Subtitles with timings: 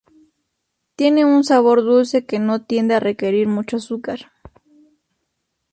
[0.95, 4.31] Tiene un sabor dulce que no tiende a requerir mucho azúcar.